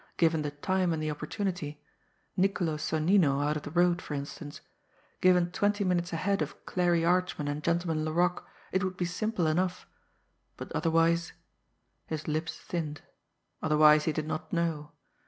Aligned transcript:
Given 0.17 0.41
the 0.41 0.49
time 0.49 0.93
and 0.93 1.03
the 1.03 1.11
opportunity 1.11 1.79
Niccolo 2.35 2.77
Sonnino 2.77 3.41
out 3.47 3.55
of 3.55 3.61
the 3.61 3.69
road, 3.69 4.01
for 4.01 4.15
instance 4.15 4.61
given 5.21 5.51
twenty 5.51 5.83
minutes 5.83 6.11
ahead 6.11 6.41
of 6.41 6.65
Clarie 6.65 7.05
Archman 7.05 7.47
and 7.47 7.63
Gentleman 7.63 8.03
Laroque, 8.03 8.43
it 8.71 8.83
would 8.83 8.97
be 8.97 9.05
simple 9.05 9.45
enough. 9.45 9.85
But 10.57 10.71
otherwise 10.71 11.33
his 12.07 12.27
lips 12.27 12.57
thinned 12.57 13.01
otherwise, 13.61 14.05
he 14.05 14.11
did 14.11 14.25
not 14.25 14.51
know. 14.51 14.91